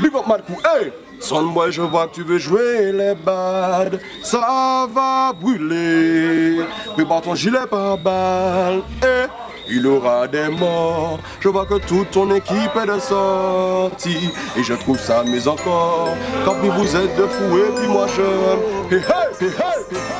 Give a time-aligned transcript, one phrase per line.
[0.00, 5.32] big up Madcou, hey Sonboy, je vois que tu veux jouer les bad, ça va
[5.32, 6.64] brûler.
[6.94, 9.26] Prépare ton gilet par balle, et
[9.68, 11.18] il aura des morts.
[11.40, 16.10] Je vois que toute ton équipe est de sortie, et je trouve ça mais encore.
[16.44, 18.94] Quand vous êtes de fous et puis moi je.
[18.94, 19.06] Hey, hey,
[19.40, 20.18] hey, hey.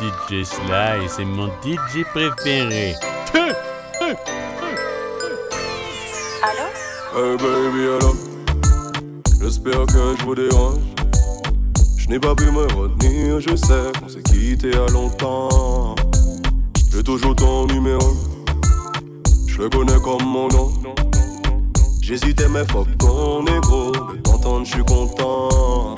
[0.00, 2.94] DJ Sly, c'est mon DJ préféré.
[7.14, 8.16] Hey baby, allô?
[9.38, 10.78] J'espère que je vous dérange.
[11.98, 15.94] Je n'ai pas pu me retenir, je sais qu'on s'est quitté à longtemps.
[16.90, 18.16] J'ai toujours ton numéro,
[19.46, 20.72] je le connais comme mon nom.
[22.00, 23.92] J'hésitais, mais fuck ton ego.
[23.92, 25.94] De t'entendre, je suis content.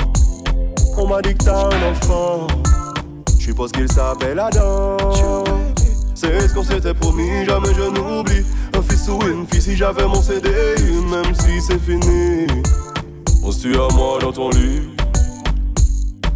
[0.99, 2.49] On m'a dit que t'as un enfant.
[3.39, 4.97] Je suppose qu'il s'appelle Adam.
[6.17, 8.45] C'est ce qu'on s'était promis, jamais je n'oublie.
[9.07, 10.49] Une fille si j'avais mon CD,
[11.11, 12.47] même si c'est fini.
[13.43, 14.81] Penses-tu à moi dans ton lit.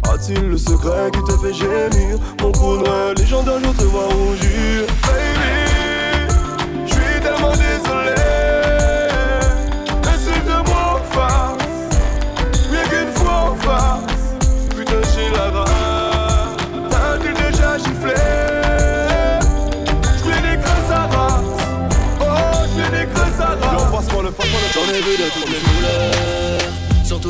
[0.03, 2.19] A-t-il le secret qui te fait gémir?
[2.41, 4.85] Mon de légendaire, je te vois rougir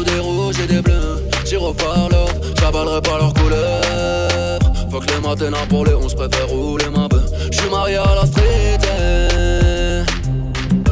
[0.04, 1.24] des rouges et des bleus.
[1.46, 2.16] J'y reparle,
[2.60, 4.60] j'avalerai pas leur couleur.
[4.92, 7.24] Faut que les matins pour les 11 préfère rouler ma bœuf.
[7.52, 8.78] J'suis marié à la street.
[8.84, 10.04] eh.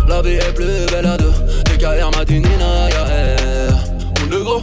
[0.07, 1.33] La vie est plus belle à deux.
[1.65, 3.77] DKR m'a dit Nina, y'a R.
[4.23, 4.61] On est gros,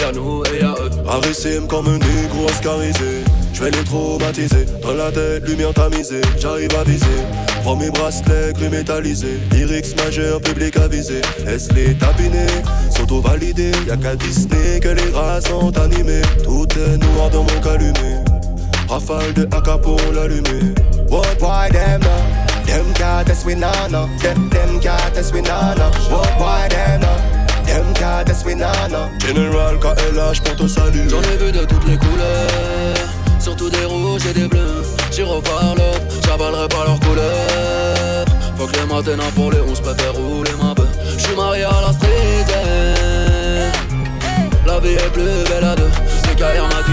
[0.00, 0.90] y'a nous et y'a eux.
[1.08, 3.22] Arissime comme un négro oscarisé.
[3.52, 4.66] J'vais les traumatiser.
[4.82, 6.22] Dans la tête, lumière tamisée.
[6.40, 7.06] J'arrive à viser.
[7.62, 9.38] Prends mes bracelets gris métallisés.
[9.52, 11.20] Lyrics majeur, public avisé.
[11.46, 12.46] Est-ce les tapinés?
[13.08, 16.22] Sont validés Y'a qu'à Disney que les rats sont animés.
[16.42, 18.24] Tout est noir dans mon calumet.
[18.88, 20.74] Rafale de AK pour l'allumer.
[21.10, 22.44] What boy them now?
[22.66, 24.08] Them can't test we nana.
[24.20, 25.40] Them test we.
[25.42, 27.64] What boy them now?
[27.66, 29.10] Them test we nana.
[29.20, 31.08] General KLH pour te saluer.
[31.08, 32.96] J'en ai vu de toutes les couleurs,
[33.38, 34.82] surtout des rouges et des bleus.
[35.10, 35.80] J'y reparle,
[36.26, 38.24] j'avalerai pas leur couleur.
[38.56, 40.88] Faut que les matins pour les 11 préfère rouler ma bœuf.
[41.18, 42.93] J'suis marié à la street.
[44.84, 45.90] Vie est plus belle à deux.
[46.24, 46.84] C'est carrière y'a est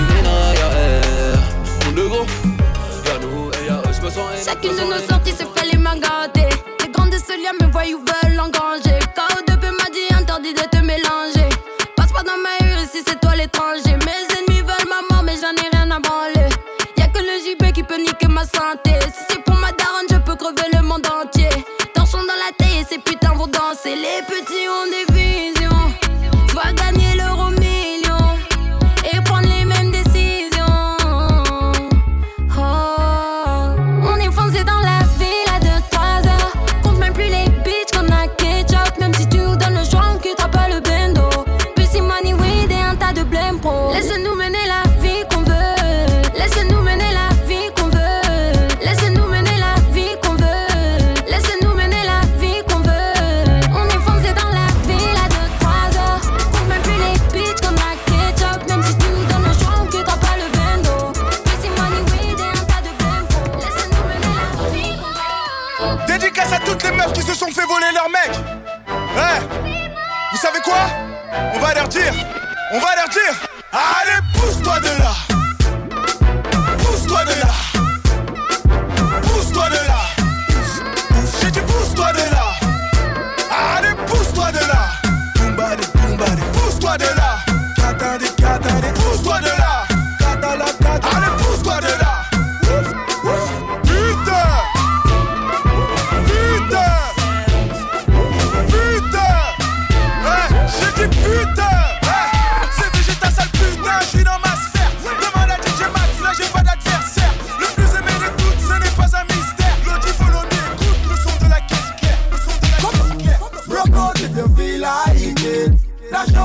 [1.94, 2.26] gros,
[3.06, 3.94] y'a nous et y'a eux.
[3.94, 6.50] J'me sens Chacune de nos sorties se fait les mains gâtées.
[6.80, 8.98] Les grands de ce lien me voient ou veulent engranger.
[9.18, 11.50] KO2P m'a dit interdit de te mélanger.
[11.96, 13.96] Passe pas dans ma rue ici, c'est toi l'étranger.
[14.06, 16.50] Mes ennemis veulent ma mort, mais j'en ai rien à branler.
[16.98, 18.94] Y'a que le JP qui peut niquer ma santé.
[19.14, 21.50] Si c'est pour ma daronne, je peux crever le monde entier.
[21.94, 23.96] Torchons dans la tête et ces putains vont danser.
[23.96, 25.06] Les petits ont des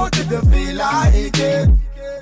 [0.07, 1.69] out if you feel like it.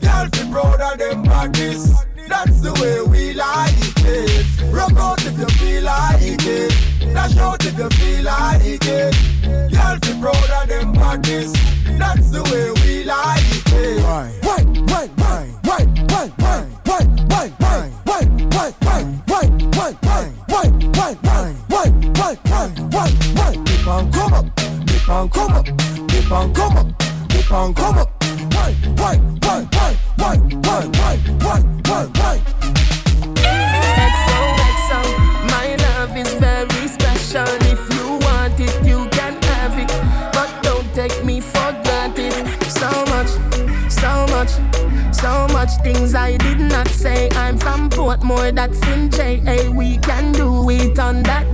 [0.00, 1.92] Girl, be proud of them practice.
[2.28, 4.46] That's the way we like it.
[4.72, 6.72] Rock out if you feel like it.
[7.14, 9.14] Dash out if you feel like it.
[9.72, 11.52] Girl, be proud of them practice.
[11.98, 14.02] That's the way we like it.
[14.02, 14.44] Why?
[27.44, 28.10] Dip and come up.
[28.52, 29.16] Why,
[35.50, 37.46] my love is very special.
[37.72, 39.88] If you want it, you can have it,
[40.32, 42.32] but don't take me for granted.
[42.68, 43.30] So much,
[43.90, 44.50] so much,
[45.14, 47.28] so much things I did not say.
[47.32, 49.70] I'm from Portmore, that's in JA.
[49.70, 51.53] We can do it on that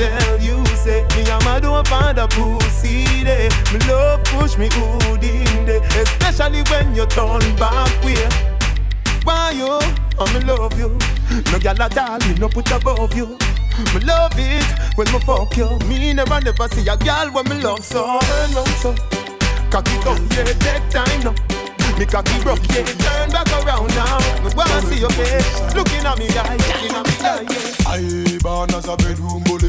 [0.00, 3.48] Tell you, say me a mad don't find a pussy day.
[3.72, 8.28] Me love push me hood in day, especially when you turn back way.
[9.24, 9.78] Why you?
[10.18, 10.88] Oh, me love you.
[11.52, 13.36] No gyal at all, me no put above you.
[13.94, 14.64] Me love it
[14.96, 15.78] when me fuck you.
[15.88, 18.18] Me never never see a gyal when me love so.
[18.20, 18.94] Turn round so,
[19.70, 21.59] cock it up, yeah, take time now.
[22.00, 24.16] Me cocky broke, yeah, turn back around now.
[24.40, 27.84] Me wanna see your face, looking at me eye, looking at me yeah.
[27.92, 29.68] I born as a bedroom bully,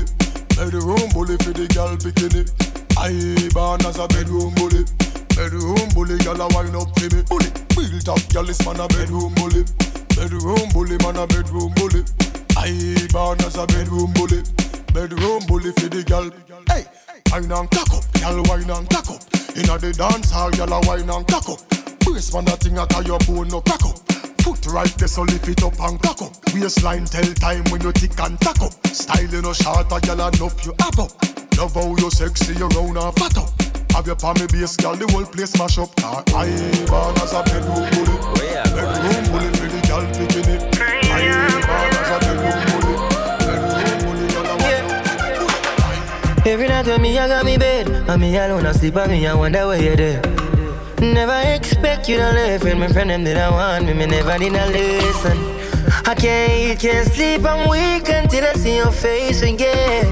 [0.55, 2.47] bedroom bully for the girl bikini.
[2.95, 3.11] I
[3.51, 4.87] born as a bedroom bully,
[5.35, 7.19] bedroom bully, girl a wind up for me.
[7.27, 9.67] Bully, real top girl is man a bedroom bully,
[10.15, 12.07] bedroom bully man a bedroom bully.
[12.55, 14.39] I born as a bedroom bully,
[14.95, 16.31] bedroom bully for the girl.
[16.71, 16.87] Hey,
[17.27, 19.19] wine and cock up, girl wine and cock up.
[19.51, 21.80] Inna the dance hall, girl a wine and cock up.
[22.03, 23.97] Brace man a thing a tie your bone no crack up.
[24.41, 26.33] Foot right there so lift it up and cock up.
[26.53, 28.73] Waistline tell time when you tick and tack up.
[28.87, 31.11] Style you no short a gyal enough you have up.
[31.57, 33.49] Love how you sexy you round and fat up.
[33.91, 35.89] Have your palmy base gyal the whole place mash up.
[36.33, 36.49] I
[36.89, 38.17] born as a bedroom bully,
[38.73, 40.55] bedroom bully for the gyal bikini.
[40.81, 41.25] I
[41.67, 42.95] born as a bedroom bully,
[43.45, 44.27] bedroom bully
[44.63, 45.01] wind.
[46.47, 49.27] Every night when me I got me bed And me alone I sleep and me
[49.27, 50.40] I wonder where you're there
[51.01, 54.05] Never expect you to leave When my friend them didn't want me Me.
[54.05, 55.35] Never did not listen.
[56.05, 57.43] I can't eat, can't sleep.
[57.43, 60.05] I'm weak until I see your face again.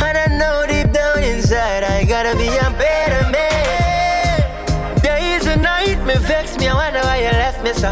[0.00, 5.00] And I know deep down inside I gotta be a better man.
[5.02, 6.68] Days and night me vex me.
[6.68, 7.90] I wonder why you left me so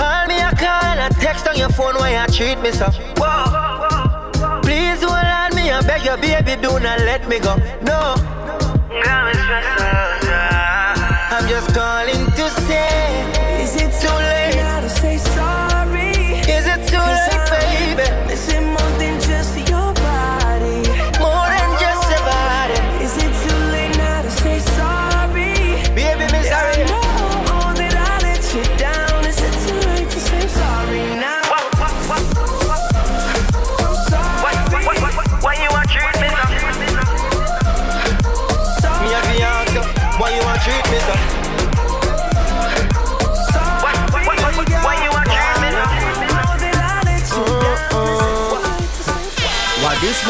[0.00, 2.86] Call me a call a text on your phone why you treat me so
[3.20, 4.60] Whoa.
[4.62, 7.56] Please hold on me, I beg you, baby, do not let me go.
[7.82, 8.14] No.
[9.04, 10.11] I'm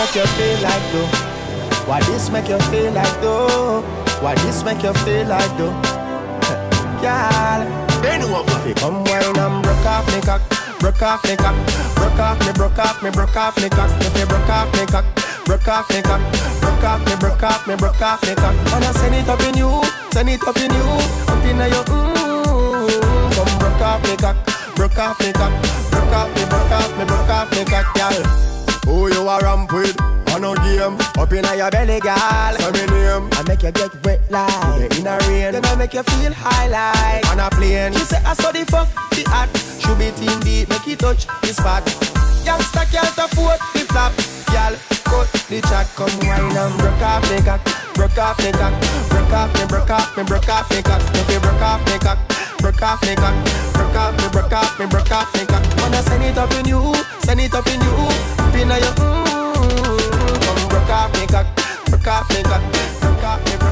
[0.03, 1.87] make you feel like though?
[1.87, 3.83] Why this make you feel like though?
[4.21, 5.71] Why this make you feel like though?
[6.99, 7.63] Girl,
[8.03, 8.43] bend over.
[8.59, 10.43] If you come wine and broke off me cock,
[10.81, 11.55] broke off me cock,
[11.95, 13.91] broke off me, broke off me, broke off me cock.
[14.03, 15.07] If you broke off me cock,
[15.47, 16.23] broke off me cock,
[16.61, 18.55] broke off me, broke off me, broke off me cock.
[18.73, 19.71] Wanna send it up in you,
[20.11, 20.89] send it up in you,
[21.31, 23.35] up in your mm.
[23.39, 24.37] Come broke off me cock,
[24.75, 25.53] broke off me cock,
[25.93, 28.52] broke off me, broke off me, broke off me cock, girl.
[29.23, 29.95] You a ramp with?
[30.35, 32.59] On a game, up in your belly, girl.
[32.59, 33.31] Say me name.
[33.39, 35.53] I make you get wet like in a rain.
[35.55, 37.93] Then I make you feel high like on a plane.
[37.93, 39.55] She say I saw the fuck the act.
[39.79, 41.87] Should be team deep, make it touch the spot.
[42.43, 44.11] Youngster can't afford the flap,
[44.51, 44.75] girl.
[45.07, 47.63] Cut the chat, come wine and broke off me cock,
[47.95, 48.75] broke off me cock,
[49.07, 51.03] broke off me, broke off me, broke off me cock.
[51.15, 52.19] If you broke off me cock,
[52.59, 53.39] broke off me cock,
[53.71, 55.63] broke off me, broke off me, broke off me cock.
[55.79, 56.83] Wanna send it up in you,
[57.23, 58.32] send it up in you,
[58.63, 60.43] up in your mm.
[60.43, 61.47] Come broke off me cock,
[61.87, 62.63] broke off me cock,
[63.21, 63.63] Cock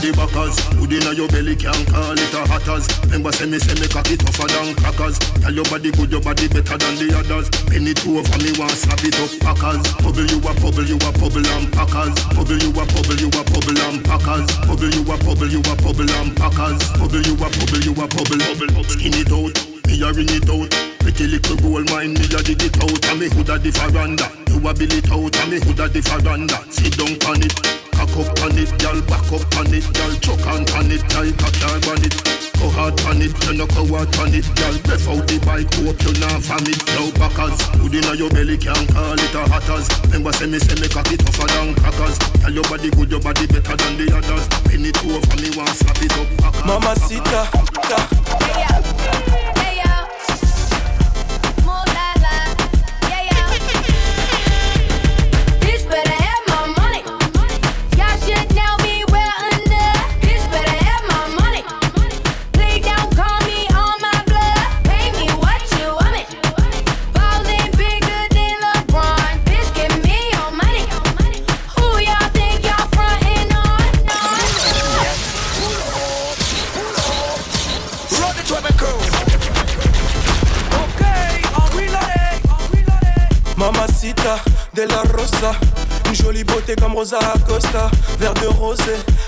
[0.00, 0.56] the backers.
[0.80, 2.88] Food inna your belly can't call it a hatters.
[3.04, 5.18] Remember say me say me cocky tougher than crackers.
[5.44, 7.52] Tell your body good, your body better than the others.
[7.68, 9.84] Penny two over me want slap it up packers.
[10.00, 12.16] Bubble you a bubble, you a bubble and packers.
[12.32, 14.48] Bubble you a bubble, you a bubble and packers.
[14.64, 16.80] Bubble you a bubble, you a bubble and packers.
[16.96, 18.40] Bubble you a bubble, you a bubble.
[18.88, 19.52] Skin it out,
[19.84, 20.79] me a ring it out.
[21.20, 23.04] Pretty little gold mine, me a dig it out.
[23.12, 24.24] And me hood a the veranda.
[24.48, 26.56] You a bill it out, and me hood a the veranda.
[26.72, 27.52] Sit down on it.
[27.92, 31.36] Cock up on it, girl, back up on it, girl, chuck on on it, like
[31.36, 32.16] a car on it.
[32.56, 34.72] Go hard on it, you know go hard on it, girl.
[34.80, 36.80] Breath out the bike, hope you not from it.
[36.96, 39.92] No backers, food inna your belly can't call it a hatters.
[40.08, 42.16] Remember say me say me cock it tougher than crackers.
[42.40, 44.48] Tell your body good, your body better than the others.
[44.64, 46.56] Penny two for me, want slap it up.
[46.64, 47.44] Mamacita,
[48.40, 48.89] Hey, yo.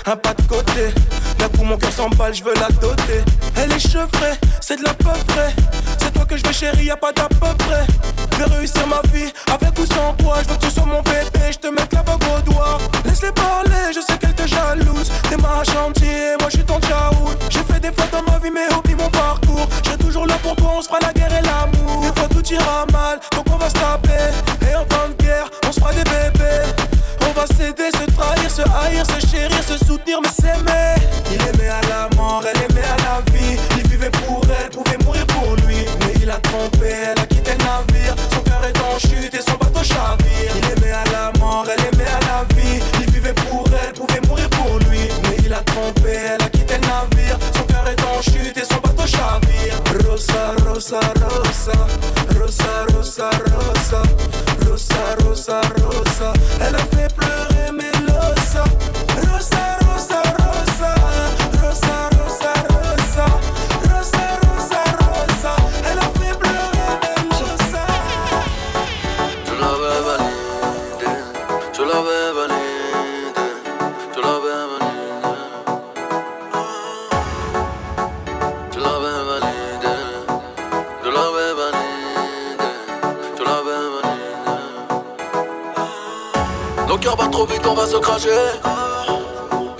[0.05, 0.93] Un pas de côté.
[1.37, 3.23] D'un coup, mon cœur s'emballe, je veux la doter.
[3.55, 5.53] Elle est chevrée, c'est de la peu frais.
[5.97, 7.85] C'est toi que je veux, chérie, y'a pas d'à peu près.
[8.31, 10.37] Je vais réussir ma vie avec ou sans toi.
[10.43, 12.77] Je veux que tu mon bébé, je te mette la bague au doigt.
[13.05, 15.11] Laisse-les parler, je sais qu'elle te jalouse.
[15.29, 17.35] T'es ma chantier, moi je suis ton tchaout.
[17.49, 19.67] J'ai fait des fois dans ma vie, mais oublie mon parcours.
[19.83, 22.01] Serai toujours là pour toi, on se fera la guerre et l'amour.
[22.01, 24.69] Des fois tout ira mal, donc on va se taper.
[24.69, 26.92] Et en temps de guerre, on se fera des bébés.
[27.35, 30.95] On va s'aider, se trahir, se haïr, se chérir, se soutenir, mais s'aimer.
[31.31, 33.92] Il aimait à la mort, elle aimait à la vie.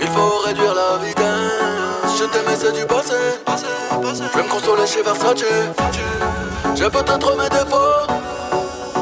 [0.00, 2.18] Il faut réduire la vitesse.
[2.18, 3.14] Je t'aimais, c'est du passé.
[4.04, 5.44] Je vais me consoler chez Versace.
[6.74, 8.06] J'ai peut-être mes défauts.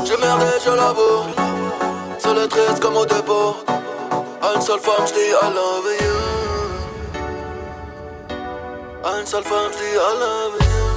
[0.05, 1.25] J'ai merdé, je l'avoue.
[2.19, 3.57] Seul et triste comme au dépôt.
[4.43, 6.17] À une seule femme, je dis I love you.
[9.05, 10.92] À une seule femme, je dis I love you.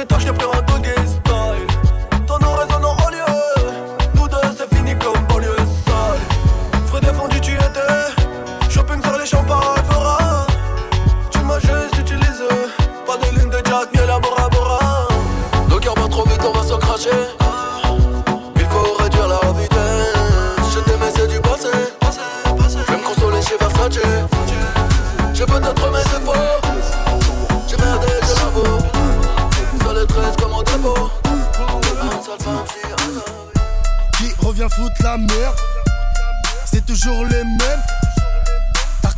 [0.00, 0.99] Vitória, campeão do game.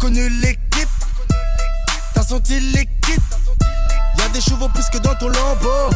[0.03, 0.89] T'as reconnu l'équipe.
[2.13, 3.23] T'as senti l'équipe.
[4.19, 5.91] Y'a des chevaux plus que dans ton lambeau.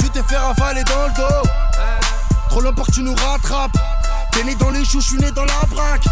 [0.00, 1.48] Tu t'es fait ravaler dans le dos.
[2.50, 3.78] Trop long pour que tu nous rattrapes.
[4.32, 6.04] T'es né dans les choux, suis né dans la braque.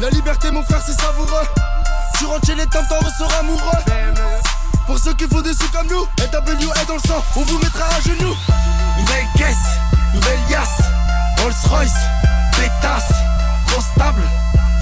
[0.00, 1.48] La liberté mon frère c'est savoureux.
[2.18, 3.78] Tu rentres chez les temps, t'en ressors amoureux.
[4.86, 7.58] Pour ceux qui font des sous comme nous LW est dans le sang, on vous
[7.58, 8.36] mettra à genoux.
[8.98, 9.78] Nouvelle caisse,
[10.12, 10.82] nouvelle yasse.
[11.38, 11.94] Rolls Royce,
[12.58, 13.14] pétasse,
[13.66, 14.22] grosse table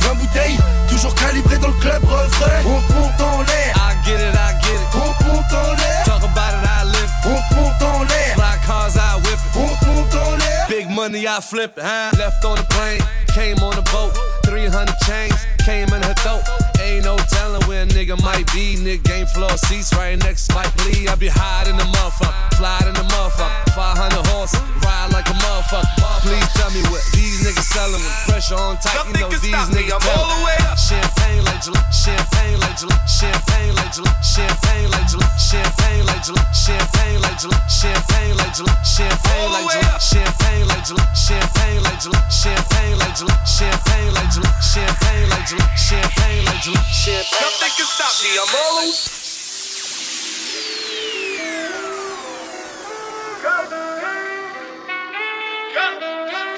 [0.09, 4.15] 20 bouteilles, toujours calibré dans le club refrain On te monte en l'air, I get
[4.15, 4.95] it, I get it.
[4.95, 7.13] on te monte en l'air Talk about it, I live.
[7.25, 9.57] On te monte en l'air, Fly cars, I whip it.
[9.57, 12.11] on te monte en l'air Big money money, I flip it, huh?
[12.17, 13.01] Left on the plane,
[13.35, 14.13] came on the boat.
[14.45, 16.72] 300 chains, came in her throat.
[16.93, 18.77] Ain't no telling where a nigga might be.
[18.77, 21.09] Nigga game floor seats right next to Spike Lee.
[21.09, 23.73] I be high in the motherfucker, fly in the motherfucker.
[23.73, 25.89] 500 horses, ride like a motherfucker.
[26.21, 29.09] Please tell me what these niggas selling with pressure on tight.
[29.09, 30.77] You know these niggas I'm all the way up.
[30.77, 36.53] Champagne like Gillette, champagne like Gillette, champagne like Gillette, champagne like Gillette, champagne like Gillette,
[36.53, 42.29] champagne like Gillette, champagne like Gillette, champagne like Gillette, champagne like Gillette, champagne like Gillette,
[42.29, 47.41] champagne like Gillette, champagne like Gillette, champagne like Gillette, champagne like Gillette, champagne.
[47.41, 48.31] Nothing can stop me.
[48.41, 49.23] I'm all way.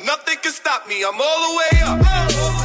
[0.04, 1.04] Nothing can stop me.
[1.04, 2.63] I'm all the way up.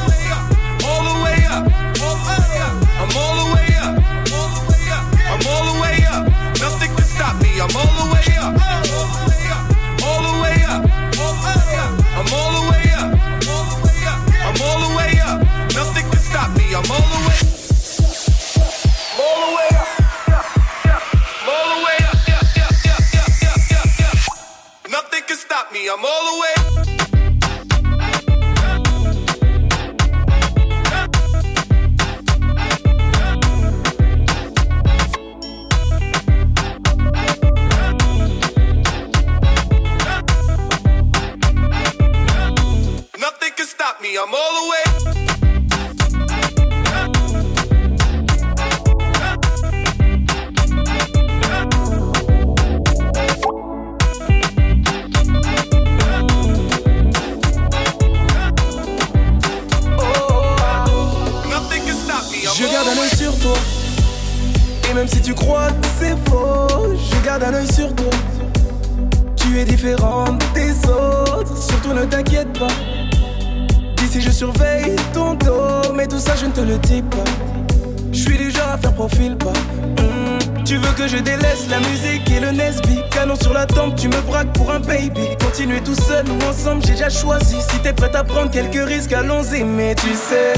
[83.12, 85.28] Canon sur la tempe, tu me braques pour un baby.
[85.44, 87.58] Continuer tout seul ou ensemble, j'ai déjà choisi.
[87.62, 89.64] Si t'es prête à prendre quelques risques, allons-y.
[89.64, 90.54] Mais tu sais,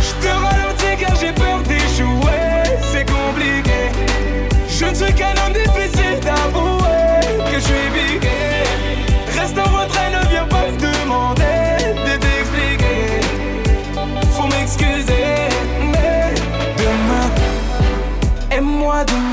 [0.00, 2.78] je te ralentis car j'ai peur d'échouer.
[2.92, 3.72] C'est compliqué.
[4.68, 8.28] Je ne suis qu'un homme difficile d'avouer Que je suis bigué.
[9.38, 13.20] Reste en retrait, ne viens pas me demander De t'expliquer.
[14.32, 15.48] Faut m'excuser
[15.92, 16.34] Mais
[16.78, 17.30] demain
[18.50, 19.31] Aime-moi Demain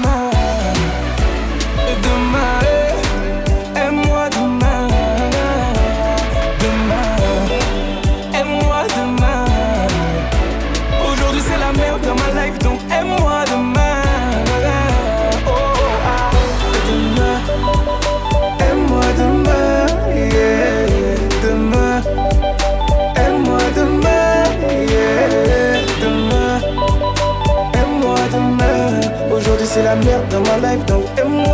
[29.90, 31.49] la merde dans ma life donc aime-moi